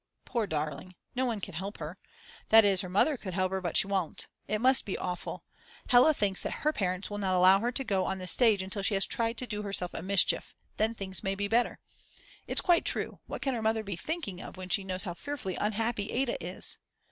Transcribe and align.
Poor 0.25 0.47
darling. 0.47 0.95
No 1.13 1.27
one 1.27 1.39
can 1.39 1.53
help 1.53 1.77
her. 1.77 1.99
That 2.49 2.65
is, 2.65 2.81
her 2.81 2.89
Mother 2.89 3.17
could 3.17 3.35
help 3.35 3.51
her 3.51 3.61
but 3.61 3.77
she 3.77 3.85
won't. 3.85 4.29
It 4.47 4.59
must 4.59 4.83
be 4.83 4.97
awful. 4.97 5.43
Hella 5.89 6.11
thinks 6.15 6.41
that 6.41 6.63
her 6.65 6.73
parents 6.73 7.11
will 7.11 7.19
not 7.19 7.35
allow 7.35 7.59
her 7.59 7.71
to 7.71 7.83
go 7.83 8.03
on 8.05 8.17
the 8.17 8.25
stage 8.25 8.63
until 8.63 8.81
she 8.81 8.95
has 8.95 9.05
tried 9.05 9.37
to 9.37 9.45
do 9.45 9.61
herself 9.61 9.93
a 9.93 10.01
mischief; 10.01 10.55
then 10.77 10.95
things 10.95 11.21
may 11.23 11.35
be 11.35 11.47
better. 11.47 11.77
It's 12.47 12.61
quite 12.61 12.83
true, 12.83 13.19
what 13.27 13.43
can 13.43 13.53
her 13.53 13.61
mother 13.61 13.83
be 13.83 13.95
thinking 13.95 14.41
of 14.41 14.57
when 14.57 14.69
she 14.69 14.83
knows 14.83 15.03
how 15.03 15.13
fearfully 15.13 15.55
unhappy 15.57 16.09
Ada 16.09 16.43
is. 16.43 16.79